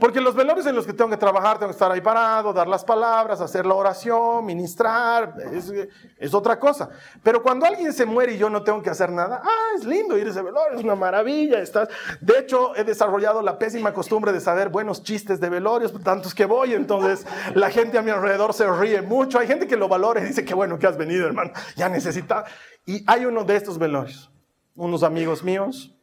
[0.00, 2.66] Porque los velorios en los que tengo que trabajar, tengo que estar ahí parado, dar
[2.66, 5.34] las palabras, hacer la oración, ministrar,
[6.18, 6.88] es, otra cosa.
[7.22, 10.16] Pero cuando alguien se muere y yo no tengo que hacer nada, ah, es lindo
[10.16, 11.60] ir a ese velorio, es una maravilla.
[11.60, 11.90] Estás...
[12.22, 16.46] De hecho, he desarrollado la pésima costumbre de saber buenos chistes de velorios, tantos que
[16.46, 19.38] voy, entonces la gente a mi alrededor se ríe mucho.
[19.38, 22.46] Hay gente que lo valora y dice, qué bueno que has venido, hermano, ya necesita.
[22.86, 24.32] Y hay uno de estos velorios,
[24.74, 25.94] unos amigos míos,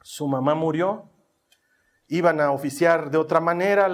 [0.00, 1.10] su mamá murió
[2.10, 3.86] iban a oficiar de otra manera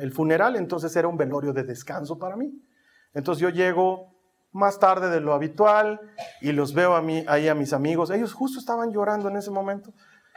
[0.00, 2.52] el funeral, entonces era un velorio de descanso para mí.
[3.14, 4.12] Entonces yo llego
[4.52, 6.00] más tarde de lo habitual
[6.42, 8.10] y los veo a mí, ahí a mis amigos.
[8.10, 9.94] Ellos justo estaban llorando en ese momento.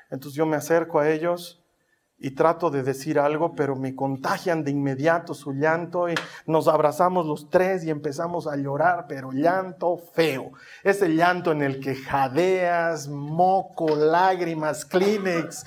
[0.09, 1.61] Entonces yo me acerco a ellos
[2.17, 6.15] y trato de decir algo, pero me contagian de inmediato su llanto y
[6.45, 10.51] nos abrazamos los tres y empezamos a llorar, pero llanto feo.
[10.83, 15.65] Ese llanto en el que jadeas, moco, lágrimas, Kleenex.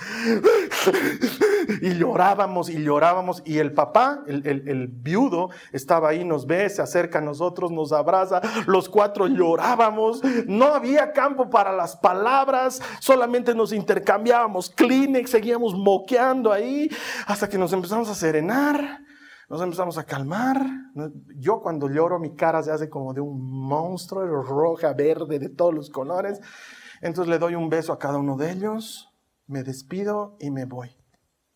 [1.82, 7.18] y llorábamos y llorábamos y el papá, el, viudo, estaba ahí, nos ve, se acerca
[7.18, 13.72] a nosotros, nos abraza, los cuatro llorábamos, no había campo para las palabras, solamente nos
[13.72, 16.90] intercambiábamos Kleenex, seguíamos moqueando ahí
[17.26, 19.00] hasta que nos empezamos a serenar.
[19.48, 20.60] Nos empezamos a calmar.
[21.38, 25.72] Yo cuando lloro mi cara se hace como de un monstruo, roja, verde, de todos
[25.72, 26.38] los colores.
[27.00, 29.07] Entonces le doy un beso a cada uno de ellos,
[29.48, 30.96] me despido y me voy.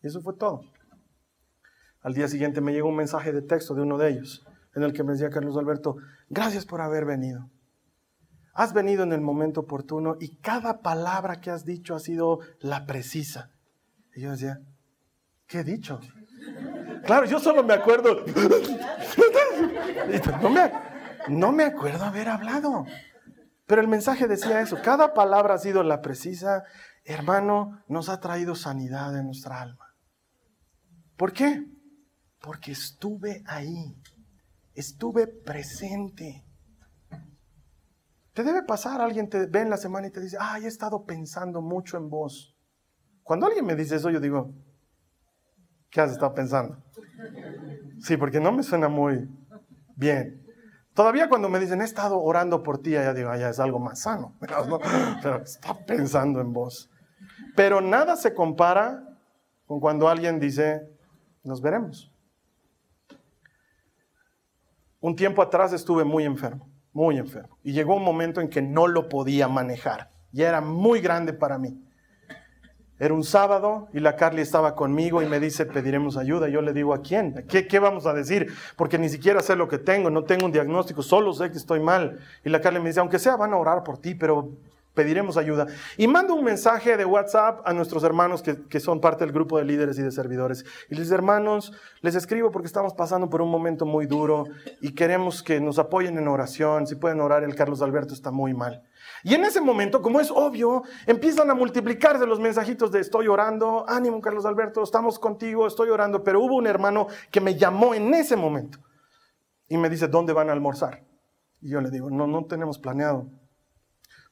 [0.01, 0.61] Y eso fue todo.
[2.01, 4.91] Al día siguiente me llegó un mensaje de texto de uno de ellos, en el
[4.91, 5.95] que me decía Carlos Alberto,
[6.29, 7.49] gracias por haber venido.
[8.53, 12.85] Has venido en el momento oportuno y cada palabra que has dicho ha sido la
[12.85, 13.51] precisa.
[14.13, 14.61] Y yo decía,
[15.47, 16.01] ¿qué he dicho?
[17.05, 18.25] Claro, yo solo me acuerdo.
[20.41, 20.71] No me,
[21.29, 22.85] no me acuerdo haber hablado.
[23.65, 24.77] Pero el mensaje decía eso.
[24.83, 26.63] Cada palabra ha sido la precisa.
[27.05, 29.85] Hermano, nos ha traído sanidad en nuestra alma.
[31.17, 31.65] ¿Por qué?
[32.41, 33.95] Porque estuve ahí,
[34.73, 36.45] estuve presente.
[38.33, 41.05] Te debe pasar, alguien te ve en la semana y te dice, ay, he estado
[41.05, 42.57] pensando mucho en vos.
[43.21, 44.53] Cuando alguien me dice eso, yo digo,
[45.89, 46.83] ¿qué has estado pensando?
[47.99, 49.29] Sí, porque no me suena muy
[49.95, 50.42] bien.
[50.93, 54.01] Todavía cuando me dicen, he estado orando por ti, ya digo, ya es algo más
[54.01, 54.35] sano.
[55.21, 56.89] Pero está pensando en vos.
[57.55, 59.03] Pero nada se compara
[59.65, 60.87] con cuando alguien dice,
[61.43, 62.11] nos veremos.
[64.99, 67.57] Un tiempo atrás estuve muy enfermo, muy enfermo.
[67.63, 70.11] Y llegó un momento en que no lo podía manejar.
[70.31, 71.83] Ya era muy grande para mí.
[73.03, 76.47] Era un sábado y la Carly estaba conmigo y me dice, pediremos ayuda.
[76.47, 77.43] Yo le digo, ¿a quién?
[77.49, 78.53] ¿Qué, ¿Qué, vamos a decir?
[78.77, 81.81] Porque ni siquiera sé lo que tengo, no tengo un diagnóstico, solo sé que estoy
[81.81, 82.19] mal.
[82.45, 84.51] Y la Carly me dice, aunque sea, van a orar por ti, pero
[84.93, 85.67] pediremos ayuda.
[85.97, 89.65] Y mando un mensaje de WhatsApp a nuestros hermanos que, son parte del grupo de
[89.65, 90.65] líderes y de servidores.
[90.89, 94.45] Y les hermanos, les escribo porque estamos pasando por un momento muy duro
[94.81, 96.85] y queremos que nos apoyen en oración.
[96.87, 98.83] Si pueden orar, el Carlos Alberto está muy mal.
[99.23, 103.85] Y en ese momento, como es obvio, empiezan a multiplicarse los mensajitos de estoy orando,
[103.87, 106.23] ánimo Carlos Alberto, estamos contigo, estoy orando.
[106.23, 108.79] Pero hubo un hermano que me llamó en ese momento
[109.67, 111.03] y me dice, ¿dónde van a almorzar?
[111.61, 113.29] Y yo le digo, no, no tenemos planeado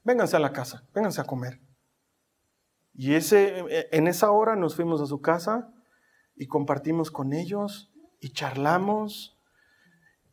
[0.03, 1.59] vénganse a la casa, vénganse a comer.
[2.93, 5.71] Y ese, en esa hora nos fuimos a su casa
[6.35, 9.37] y compartimos con ellos y charlamos.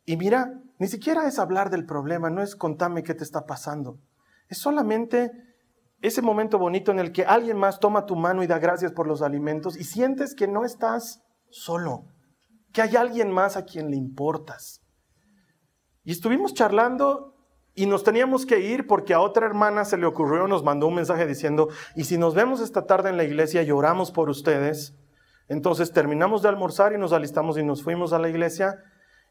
[0.05, 3.99] Y mira, ni siquiera es hablar del problema, no es contame qué te está pasando.
[4.49, 5.31] Es solamente
[6.01, 9.07] ese momento bonito en el que alguien más toma tu mano y da gracias por
[9.07, 12.07] los alimentos y sientes que no estás solo,
[12.73, 14.81] que hay alguien más a quien le importas.
[16.05, 17.35] Y estuvimos charlando
[17.79, 20.97] y nos teníamos que ir porque a otra hermana se le ocurrió, nos mandó un
[20.97, 24.95] mensaje diciendo, y si nos vemos esta tarde en la iglesia, lloramos por ustedes.
[25.49, 28.83] Entonces terminamos de almorzar y nos alistamos y nos fuimos a la iglesia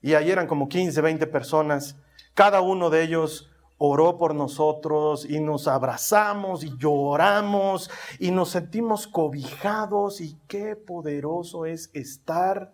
[0.02, 1.98] y ahí eran como 15, 20 personas.
[2.36, 9.08] Cada uno de ellos oró por nosotros y nos abrazamos y lloramos y nos sentimos
[9.08, 12.72] cobijados y qué poderoso es estar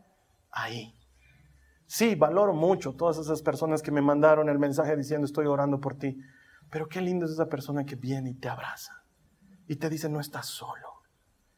[0.51, 0.93] ahí.
[1.93, 5.93] Sí, valoro mucho todas esas personas que me mandaron el mensaje diciendo estoy orando por
[5.93, 6.17] ti.
[6.71, 9.03] Pero qué lindo es esa persona que viene y te abraza
[9.67, 10.87] y te dice no estás solo.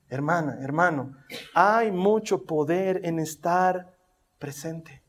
[0.10, 1.14] Hermana, hermano,
[1.54, 3.96] hay mucho poder en estar
[4.38, 5.06] presente,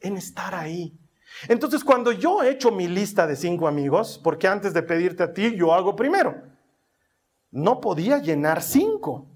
[0.00, 1.00] en estar ahí.
[1.48, 5.32] Entonces cuando yo he hecho mi lista de cinco amigos, porque antes de pedirte a
[5.32, 6.42] ti yo hago primero,
[7.50, 9.27] no podía llenar cinco.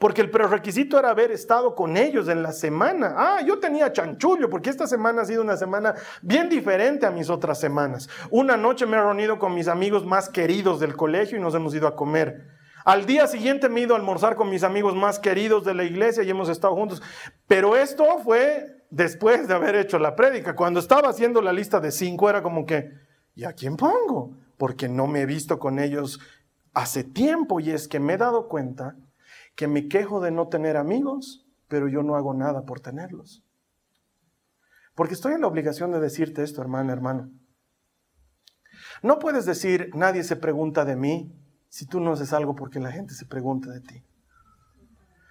[0.00, 3.14] Porque el prerequisito era haber estado con ellos en la semana.
[3.18, 7.28] Ah, yo tenía chanchullo, porque esta semana ha sido una semana bien diferente a mis
[7.28, 8.08] otras semanas.
[8.30, 11.74] Una noche me he reunido con mis amigos más queridos del colegio y nos hemos
[11.74, 12.48] ido a comer.
[12.86, 15.84] Al día siguiente me he ido a almorzar con mis amigos más queridos de la
[15.84, 17.02] iglesia y hemos estado juntos.
[17.46, 20.56] Pero esto fue después de haber hecho la prédica.
[20.56, 22.90] Cuando estaba haciendo la lista de cinco era como que,
[23.34, 24.34] ¿y a quién pongo?
[24.56, 26.20] Porque no me he visto con ellos
[26.72, 28.96] hace tiempo y es que me he dado cuenta
[29.60, 33.44] que me quejo de no tener amigos, pero yo no hago nada por tenerlos.
[34.94, 37.30] Porque estoy en la obligación de decirte esto, hermana, hermano.
[39.02, 42.90] No puedes decir, nadie se pregunta de mí, si tú no haces algo porque la
[42.90, 44.02] gente se pregunta de ti.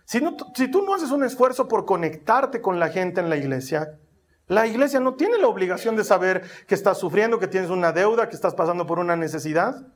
[0.05, 0.21] Si,
[0.53, 3.99] si tú no haces un esfuerzo por conectarte con la gente en la iglesia,
[4.45, 8.29] la iglesia no tiene la obligación de saber que estás sufriendo, que tienes una deuda,
[8.29, 9.87] que estás pasando por una necesidad.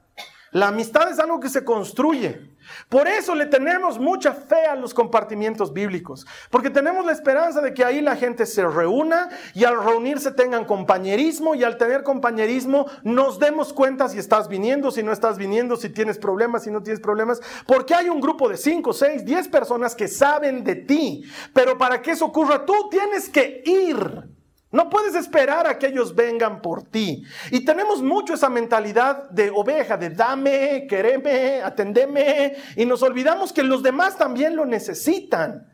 [0.54, 2.54] La amistad es algo que se construye.
[2.88, 7.74] Por eso le tenemos mucha fe a los compartimientos bíblicos, porque tenemos la esperanza de
[7.74, 12.86] que ahí la gente se reúna y al reunirse tengan compañerismo y al tener compañerismo
[13.04, 16.84] nos demos cuenta si estás viniendo, si no estás viniendo, si tienes problemas, si no
[16.84, 21.24] tienes problemas, porque hay un grupo de 5, 6, 10 personas que saben de ti,
[21.54, 24.34] pero para que eso ocurra tú tienes que ir.
[24.74, 27.24] No puedes esperar a que ellos vengan por ti.
[27.52, 33.62] Y tenemos mucho esa mentalidad de oveja, de dame, quereme, atendeme, y nos olvidamos que
[33.62, 35.72] los demás también lo necesitan.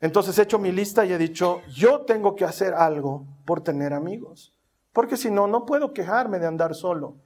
[0.00, 3.92] Entonces he hecho mi lista y he dicho, yo tengo que hacer algo por tener
[3.92, 4.52] amigos.
[4.92, 7.18] Porque si no, no puedo quejarme de andar solo.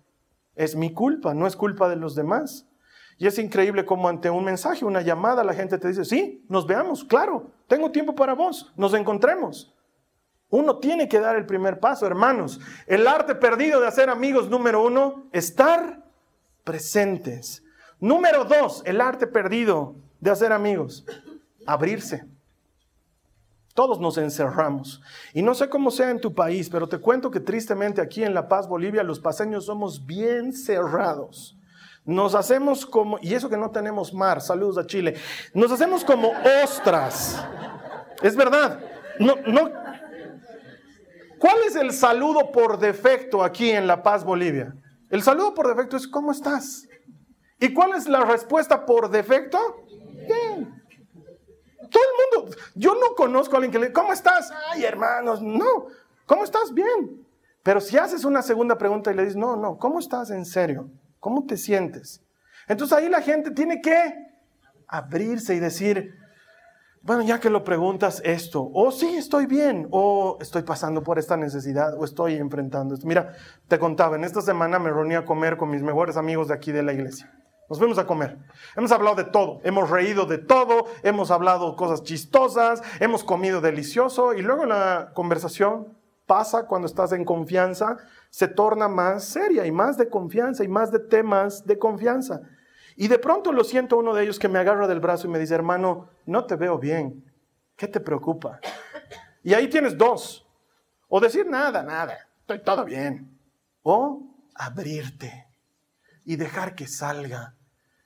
[0.55, 2.69] Es mi culpa, no es culpa de los demás.
[3.17, 6.67] Y es increíble como ante un mensaje, una llamada, la gente te dice, sí, nos
[6.67, 9.73] veamos, claro, tengo tiempo para vos, nos encontremos.
[10.51, 12.61] Uno tiene que dar el primer paso, hermanos.
[12.87, 16.05] El arte perdido de hacer amigos, número uno, estar
[16.65, 17.63] presentes.
[17.99, 21.05] Número dos, el arte perdido de hacer amigos,
[21.67, 22.25] abrirse.
[23.75, 25.03] Todos nos encerramos.
[25.35, 28.33] Y no sé cómo sea en tu país, pero te cuento que tristemente aquí en
[28.33, 31.57] La Paz, Bolivia, los paseños somos bien cerrados.
[32.05, 35.17] Nos hacemos como, y eso que no tenemos mar, saludos a Chile,
[35.53, 36.33] nos hacemos como
[36.63, 37.45] ostras.
[38.23, 38.81] Es verdad.
[39.19, 39.71] No, no,
[41.39, 44.75] ¿Cuál es el saludo por defecto aquí en La Paz, Bolivia?
[45.11, 46.89] El saludo por defecto es ¿cómo estás?
[47.59, 49.59] ¿Y cuál es la respuesta por defecto?
[50.15, 50.83] Bien.
[51.91, 54.53] Todo el mundo, yo no conozco a alguien que le ¿cómo estás?
[54.73, 55.87] Ay, hermanos, no.
[56.27, 56.73] ¿Cómo estás?
[56.73, 57.25] Bien.
[57.63, 60.91] Pero si haces una segunda pregunta y le dices, no, no, ¿cómo estás en serio?
[61.21, 62.23] ¿Cómo te sientes?
[62.69, 64.15] Entonces ahí la gente tiene que
[64.89, 66.15] abrirse y decir,
[67.07, 71.37] bueno, ya que lo preguntas esto, o sí, estoy bien, o estoy pasando por esta
[71.37, 73.07] necesidad, o estoy enfrentando esto.
[73.07, 73.33] Mira,
[73.69, 76.73] te contaba, en esta semana me reuní a comer con mis mejores amigos de aquí
[76.73, 77.33] de la iglesia.
[77.69, 78.39] Nos fuimos a comer.
[78.77, 84.35] Hemos hablado de todo, hemos reído de todo, hemos hablado cosas chistosas, hemos comido delicioso
[84.35, 87.99] y luego la conversación pasa cuando estás en confianza,
[88.31, 92.41] se torna más seria y más de confianza y más de temas de confianza.
[92.97, 95.39] Y de pronto lo siento uno de ellos que me agarra del brazo y me
[95.39, 97.31] dice, hermano, no te veo bien.
[97.77, 98.59] ¿Qué te preocupa?
[99.43, 100.49] Y ahí tienes dos.
[101.09, 103.39] O decir nada, nada, estoy todo bien.
[103.83, 105.47] O abrirte
[106.25, 107.55] y dejar que salga.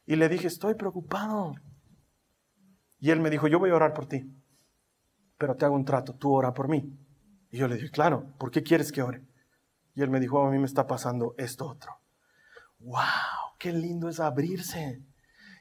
[0.06, 1.54] Y le dije, estoy preocupado.
[2.98, 4.30] Y él me dijo, yo voy a orar por ti,
[5.38, 6.98] pero te hago un trato, tú ora por mí.
[7.50, 9.24] Y yo le dije, claro, ¿por qué quieres que ore?
[9.94, 11.98] Y él me dijo, a mí me está pasando esto otro.
[12.78, 13.49] ¡Wow!
[13.60, 15.02] Qué lindo es abrirse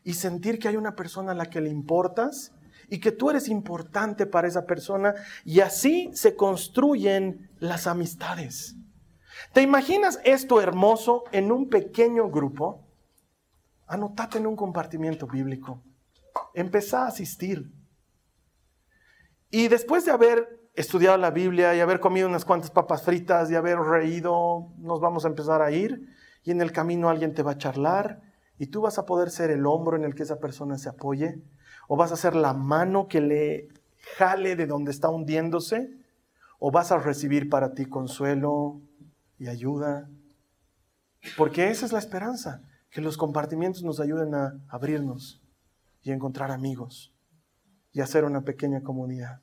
[0.06, 2.54] y sentir que hay una persona a la que le importas
[2.88, 8.78] y que tú eres importante para esa persona y así se construyen las amistades.
[9.52, 12.88] ¿Te imaginas esto hermoso en un pequeño grupo?
[13.86, 15.84] Anotate en un compartimiento bíblico.
[16.54, 17.70] Empezá a asistir.
[19.52, 23.56] Y después de haber estudiado la Biblia y haber comido unas cuantas papas fritas y
[23.56, 27.52] haber reído, nos vamos a empezar a ir y en el camino alguien te va
[27.52, 28.22] a charlar
[28.58, 31.42] y tú vas a poder ser el hombro en el que esa persona se apoye
[31.88, 33.68] o vas a ser la mano que le
[34.18, 35.92] jale de donde está hundiéndose
[36.60, 38.82] o vas a recibir para ti consuelo
[39.38, 40.10] y ayuda.
[41.38, 45.42] Porque esa es la esperanza, que los compartimientos nos ayuden a abrirnos
[46.02, 47.14] y encontrar amigos
[47.92, 49.42] y hacer una pequeña comunidad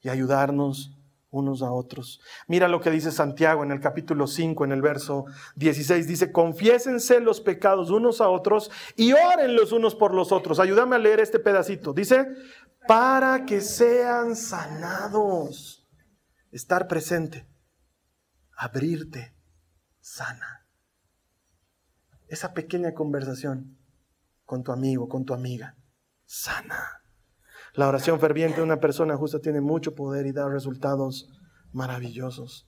[0.00, 0.95] y ayudarnos
[1.38, 2.20] unos a otros.
[2.46, 5.24] Mira lo que dice Santiago en el capítulo 5, en el verso
[5.56, 6.06] 16.
[6.06, 10.60] Dice, confiésense los pecados unos a otros y oren los unos por los otros.
[10.60, 11.92] Ayúdame a leer este pedacito.
[11.92, 12.26] Dice,
[12.86, 15.86] para que sean sanados.
[16.52, 17.46] Estar presente.
[18.56, 19.34] Abrirte.
[20.00, 20.66] Sana.
[22.28, 23.78] Esa pequeña conversación
[24.44, 25.76] con tu amigo, con tu amiga.
[26.24, 27.05] sana.
[27.76, 31.28] La oración ferviente de una persona justa tiene mucho poder y da resultados
[31.72, 32.66] maravillosos.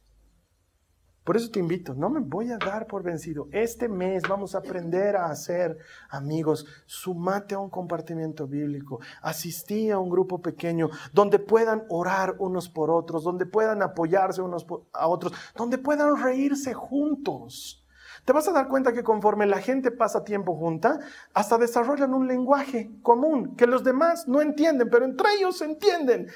[1.25, 3.49] Por eso te invito, no me voy a dar por vencido.
[3.51, 5.79] Este mes vamos a aprender a hacer
[6.11, 6.67] amigos.
[6.85, 9.01] Sumate a un compartimiento bíblico.
[9.23, 14.67] Asistí a un grupo pequeño donde puedan orar unos por otros, donde puedan apoyarse unos
[14.93, 17.83] a otros, donde puedan reírse juntos
[18.29, 21.01] te vas a dar cuenta que conforme la gente pasa tiempo junta,
[21.33, 26.27] hasta desarrollan un lenguaje común que los demás no entienden, pero entre ellos se entienden.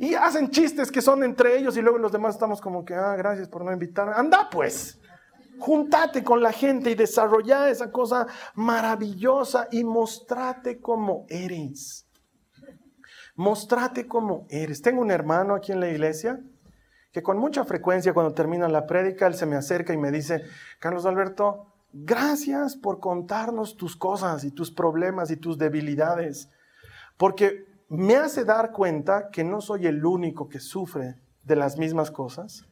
[0.00, 3.14] Y hacen chistes que son entre ellos y luego los demás estamos como que, ah,
[3.14, 4.14] gracias por no invitarme.
[4.16, 4.98] Anda pues,
[5.60, 8.26] juntate con la gente y desarrolla esa cosa
[8.56, 12.08] maravillosa y mostrate como eres.
[13.36, 14.82] Mostrate como eres.
[14.82, 16.40] Tengo un hermano aquí en la iglesia
[17.16, 20.42] que con mucha frecuencia cuando termina la prédica, él se me acerca y me dice,
[20.78, 26.50] Carlos Alberto, gracias por contarnos tus cosas y tus problemas y tus debilidades,
[27.16, 32.10] porque me hace dar cuenta que no soy el único que sufre de las mismas
[32.10, 32.66] cosas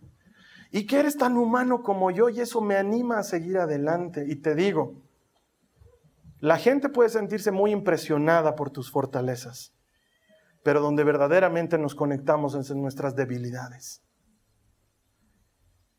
[0.71, 4.27] y que eres tan humano como yo y eso me anima a seguir adelante.
[4.29, 4.93] Y te digo,
[6.39, 9.73] la gente puede sentirse muy impresionada por tus fortalezas,
[10.63, 14.04] pero donde verdaderamente nos conectamos es en nuestras debilidades.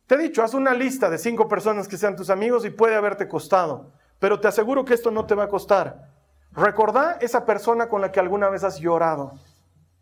[0.08, 2.96] Te he dicho, haz una lista de cinco personas que sean tus amigos y puede
[2.96, 6.12] haberte costado, pero te aseguro que esto no te va a costar.
[6.52, 9.34] Recordá esa persona con la que alguna vez has llorado,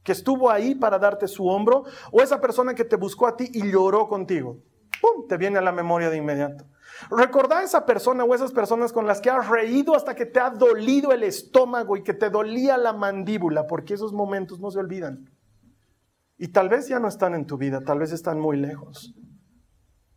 [0.03, 3.49] que estuvo ahí para darte su hombro, o esa persona que te buscó a ti
[3.53, 4.57] y lloró contigo.
[5.01, 5.27] ¡Pum!
[5.27, 6.65] Te viene a la memoria de inmediato.
[7.09, 10.49] Recordá esa persona o esas personas con las que has reído hasta que te ha
[10.49, 15.29] dolido el estómago y que te dolía la mandíbula, porque esos momentos no se olvidan.
[16.37, 19.15] Y tal vez ya no están en tu vida, tal vez están muy lejos.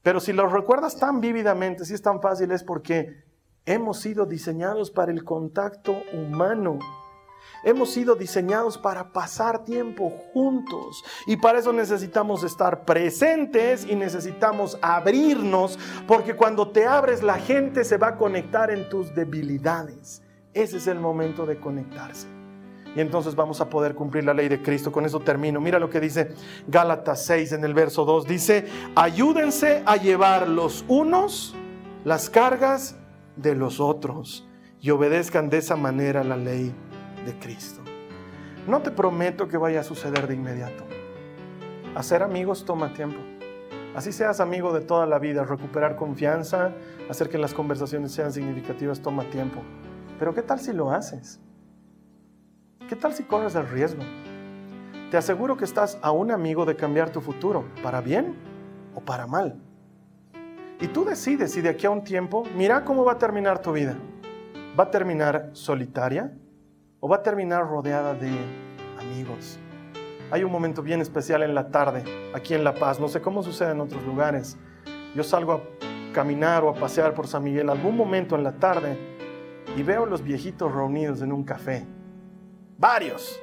[0.06, 3.24] Pero si lo recuerdas tan vívidamente, si es tan fácil, es porque
[3.64, 6.78] hemos sido diseñados para el contacto humano.
[7.64, 14.78] Hemos sido diseñados para pasar tiempo juntos y para eso necesitamos estar presentes y necesitamos
[14.80, 15.76] abrirnos
[16.06, 20.22] porque cuando te abres la gente se va a conectar en tus debilidades.
[20.54, 22.35] Ese es el momento de conectarse
[22.96, 24.90] y entonces vamos a poder cumplir la ley de Cristo.
[24.90, 25.60] Con eso termino.
[25.60, 26.30] Mira lo que dice
[26.66, 28.26] Gálatas 6 en el verso 2.
[28.26, 31.54] Dice, ayúdense a llevar los unos
[32.04, 32.96] las cargas
[33.36, 34.48] de los otros
[34.80, 36.74] y obedezcan de esa manera la ley
[37.26, 37.82] de Cristo.
[38.66, 40.84] No te prometo que vaya a suceder de inmediato.
[41.94, 43.18] Hacer amigos toma tiempo.
[43.94, 46.72] Así seas amigo de toda la vida, recuperar confianza,
[47.10, 49.60] hacer que las conversaciones sean significativas toma tiempo.
[50.18, 51.40] Pero ¿qué tal si lo haces?
[52.88, 54.04] ¿Qué tal si corres el riesgo?
[55.10, 58.36] Te aseguro que estás a un amigo de cambiar tu futuro, para bien
[58.94, 59.60] o para mal.
[60.80, 63.72] Y tú decides si de aquí a un tiempo, mira cómo va a terminar tu
[63.72, 63.96] vida.
[64.78, 66.32] ¿Va a terminar solitaria
[67.00, 68.30] o va a terminar rodeada de
[69.00, 69.58] amigos?
[70.30, 73.00] Hay un momento bien especial en la tarde, aquí en La Paz.
[73.00, 74.56] No sé cómo sucede en otros lugares.
[75.12, 75.60] Yo salgo a
[76.12, 78.96] caminar o a pasear por San Miguel algún momento en la tarde
[79.76, 81.84] y veo a los viejitos reunidos en un café
[82.78, 83.40] varios,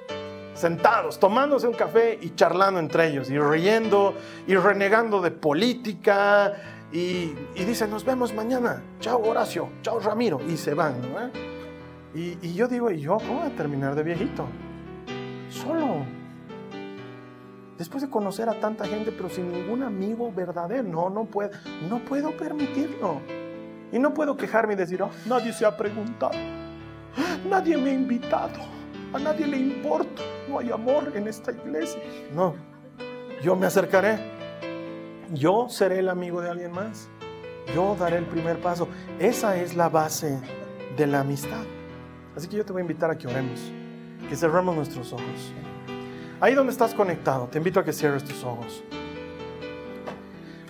[0.54, 4.14] sentados, tomándose un café y charlando entre ellos, y riendo,
[4.48, 6.54] y renegando de política,
[6.92, 10.96] y, dicen, nos vemos mañana, chao Horacio, chao Ramiro, y se van,
[12.14, 14.46] y, yo digo, ¿y yo cómo voy a terminar de viejito?
[15.50, 16.06] Solo.
[17.78, 21.50] Después de conocer a tanta gente, pero sin ningún amigo verdadero, no, no puedo,
[21.90, 23.20] no puedo permitirlo.
[23.92, 26.34] Y no puedo quejarme y decir, oh, nadie se ha preguntado,
[27.50, 28.83] nadie me ha invitado.
[29.14, 30.22] A nadie le importa.
[30.50, 32.02] No hay amor en esta iglesia.
[32.34, 32.56] No.
[33.44, 34.18] Yo me acercaré.
[35.32, 37.10] Yo seré el amigo de alguien más.
[37.76, 38.88] Yo daré el primer paso.
[39.20, 40.40] Esa es la base
[40.98, 41.64] de la amistad.
[42.36, 43.72] Así que yo te voy a invitar a que oremos,
[44.28, 45.54] que cerremos nuestros ojos.
[46.42, 48.84] Ahí donde estás conectado, te invito a que cierres tus ojos.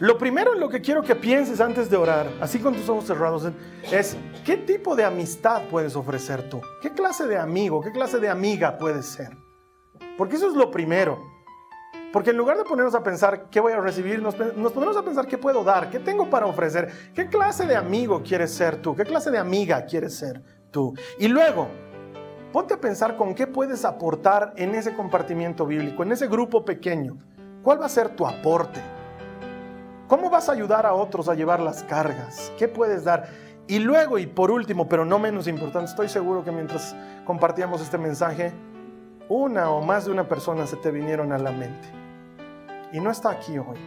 [0.04, 3.06] Lo primero en lo que quiero que pienses antes de orar, así con tus ojos
[3.06, 3.49] cerrados,
[3.89, 6.60] es qué tipo de amistad puedes ofrecer tú.
[6.82, 9.30] ¿Qué clase de amigo, qué clase de amiga puedes ser?
[10.18, 11.24] Porque eso es lo primero.
[12.12, 15.26] Porque en lugar de ponernos a pensar qué voy a recibir, nos, ponemos a pensar
[15.26, 19.06] qué puedo dar, qué tengo para ofrecer, qué clase de amigo quieres ser tú, qué
[19.06, 20.93] clase de amiga quieres ser tú.
[21.18, 21.70] Y luego,
[22.51, 27.20] ponte a pensar con qué puedes aportar en ese compartimiento bíblico, en ese grupo pequeño.
[27.64, 28.82] ¿Cuál va a ser tu aporte?
[30.08, 32.51] ¿Cómo vas a ayudar a otros a llevar las cargas?
[32.58, 33.30] ¿Qué puedes dar?
[33.68, 36.93] Y luego, y por último, pero no menos importante, estoy seguro que mientras
[37.24, 38.51] compartíamos este mensaje,
[39.30, 41.88] una o más de una persona se te vinieron a la mente.
[42.91, 43.78] Y no está aquí hoy,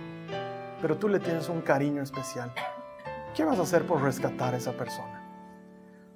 [0.80, 2.50] pero tú le tienes un cariño especial.
[3.34, 5.22] ¿Qué vas a hacer por rescatar a esa persona?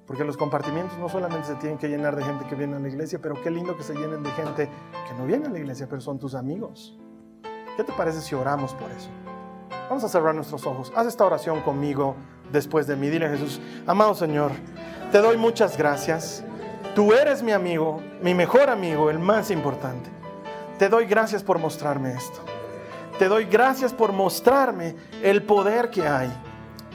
[0.07, 2.89] Porque los compartimientos no solamente se tienen que llenar de gente que viene a la
[2.89, 4.67] iglesia, pero qué lindo que se llenen de gente
[5.07, 6.97] que no viene a la iglesia, pero son tus amigos.
[7.77, 9.09] ¿Qué te parece si oramos por eso?
[9.89, 10.91] Vamos a cerrar nuestros ojos.
[10.95, 12.15] Haz esta oración conmigo
[12.51, 13.09] después de mí.
[13.09, 14.51] Dile a Jesús, amado Señor,
[15.11, 16.43] te doy muchas gracias.
[16.95, 20.09] Tú eres mi amigo, mi mejor amigo, el más importante.
[20.77, 22.39] Te doy gracias por mostrarme esto.
[23.19, 26.31] Te doy gracias por mostrarme el poder que hay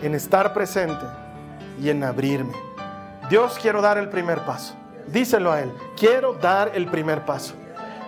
[0.03, 1.05] en estar presente
[1.81, 2.53] y en abrirme.
[3.31, 4.75] Dios, quiero dar el primer paso.
[5.07, 5.73] Díselo a Él.
[5.97, 7.55] Quiero dar el primer paso.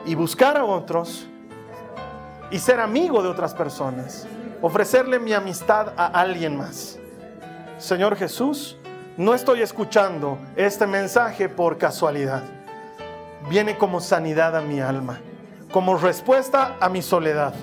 [0.05, 1.27] Y buscar a otros
[2.51, 4.27] y ser amigo de otras personas.
[4.61, 6.98] Ofrecerle mi amistad a alguien más.
[7.78, 8.76] Señor Jesús,
[9.16, 12.42] no estoy escuchando este mensaje por casualidad.
[13.48, 15.20] Viene como sanidad a mi alma,
[15.70, 17.54] como respuesta a mi soledad.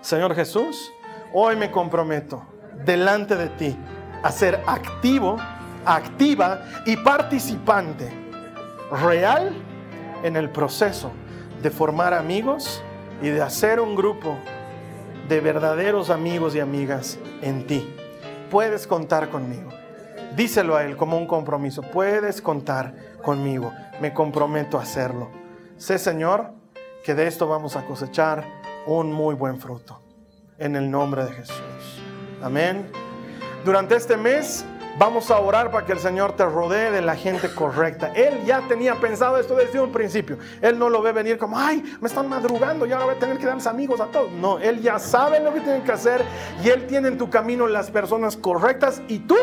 [0.00, 0.92] Señor Jesús,
[1.32, 2.42] hoy me comprometo
[2.84, 3.76] delante de ti
[4.22, 5.36] a ser activo
[5.86, 8.10] activa y participante
[8.90, 9.52] real
[10.22, 11.12] en el proceso
[11.62, 12.82] de formar amigos
[13.22, 14.36] y de hacer un grupo
[15.28, 17.94] de verdaderos amigos y amigas en ti.
[18.50, 19.70] Puedes contar conmigo.
[20.36, 21.82] Díselo a Él como un compromiso.
[21.82, 23.72] Puedes contar conmigo.
[24.00, 25.30] Me comprometo a hacerlo.
[25.76, 26.52] Sé, Señor,
[27.04, 28.44] que de esto vamos a cosechar
[28.86, 30.02] un muy buen fruto.
[30.58, 32.02] En el nombre de Jesús.
[32.42, 32.90] Amén.
[33.64, 34.64] Durante este mes
[34.98, 38.12] Vamos a orar para que el Señor te rodee de la gente correcta.
[38.14, 40.38] Él ya tenía pensado esto desde un principio.
[40.62, 43.36] Él no lo ve venir como, ay, me están madrugando y ahora voy a tener
[43.36, 44.32] que darles amigos a todos.
[44.32, 46.24] No, Él ya sabe lo que tiene que hacer
[46.64, 49.36] y Él tiene en tu camino las personas correctas y tú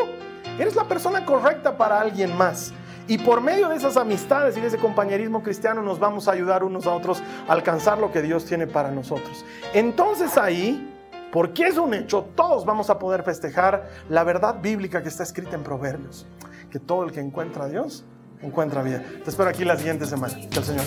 [0.58, 2.72] eres la persona correcta para alguien más.
[3.06, 6.64] Y por medio de esas amistades y de ese compañerismo cristiano nos vamos a ayudar
[6.64, 9.44] unos a otros a alcanzar lo que Dios tiene para nosotros.
[9.72, 10.93] Entonces ahí
[11.34, 15.56] porque es un hecho, todos vamos a poder festejar la verdad bíblica que está escrita
[15.56, 16.28] en Proverbios,
[16.70, 18.04] que todo el que encuentra a Dios
[18.40, 19.02] encuentra vida.
[19.24, 20.32] Te espero aquí la siguiente semana.
[20.48, 20.84] Que el Señor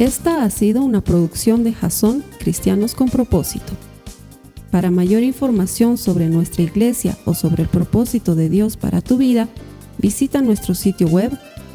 [0.00, 3.74] Esta ha sido una producción de Jason Cristianos con Propósito.
[4.72, 9.46] Para mayor información sobre nuestra iglesia o sobre el propósito de Dios para tu vida,
[9.98, 11.30] visita nuestro sitio web